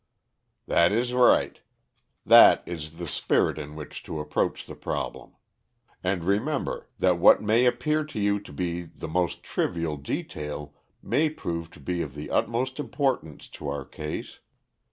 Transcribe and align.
"That 0.65 0.91
is 0.91 1.13
right; 1.13 1.59
that 2.25 2.63
is 2.65 2.97
the 2.97 3.07
spirit 3.07 3.59
in 3.59 3.75
which 3.75 4.01
to 4.05 4.19
approach 4.19 4.65
the 4.65 4.73
problem. 4.73 5.35
And, 6.03 6.23
remember, 6.23 6.89
that 6.97 7.19
what 7.19 7.43
may 7.43 7.67
appear 7.67 8.03
to 8.05 8.19
you 8.19 8.39
to 8.39 8.51
be 8.51 8.81
the 8.85 9.07
most 9.07 9.43
trivial 9.43 9.97
detail 9.97 10.73
may 11.03 11.29
prove 11.29 11.69
to 11.73 11.79
be 11.79 12.01
of 12.01 12.15
the 12.15 12.31
utmost 12.31 12.79
importance 12.79 13.47
to 13.49 13.67
our 13.69 13.85
case. 13.85 14.39